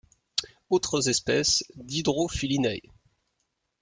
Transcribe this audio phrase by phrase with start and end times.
[0.71, 2.81] Autres espèces d'Hydrophilinae.